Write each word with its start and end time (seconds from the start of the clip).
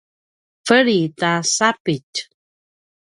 veneli 0.67 0.99
ta 1.19 1.31
sapitj 1.55 2.15